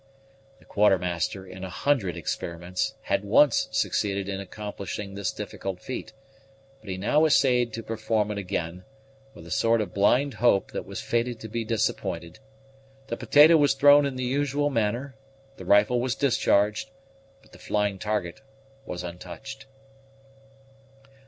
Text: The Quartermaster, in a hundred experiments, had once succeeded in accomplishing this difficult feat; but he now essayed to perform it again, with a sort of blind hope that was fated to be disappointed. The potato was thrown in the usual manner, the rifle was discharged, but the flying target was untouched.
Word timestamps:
The 0.57 0.65
Quartermaster, 0.65 1.45
in 1.45 1.63
a 1.63 1.69
hundred 1.69 2.17
experiments, 2.17 2.95
had 3.03 3.23
once 3.23 3.67
succeeded 3.69 4.27
in 4.27 4.39
accomplishing 4.39 5.13
this 5.13 5.31
difficult 5.31 5.79
feat; 5.79 6.11
but 6.79 6.89
he 6.89 6.97
now 6.97 7.23
essayed 7.25 7.71
to 7.73 7.83
perform 7.83 8.31
it 8.31 8.39
again, 8.39 8.83
with 9.35 9.45
a 9.45 9.51
sort 9.51 9.79
of 9.79 9.93
blind 9.93 10.33
hope 10.33 10.71
that 10.71 10.87
was 10.87 11.01
fated 11.01 11.39
to 11.41 11.47
be 11.47 11.63
disappointed. 11.63 12.39
The 13.09 13.15
potato 13.17 13.57
was 13.57 13.75
thrown 13.75 14.07
in 14.07 14.15
the 14.15 14.23
usual 14.23 14.71
manner, 14.71 15.15
the 15.57 15.65
rifle 15.65 15.99
was 16.01 16.15
discharged, 16.15 16.89
but 17.43 17.51
the 17.51 17.59
flying 17.59 17.99
target 17.99 18.41
was 18.87 19.03
untouched. 19.03 19.67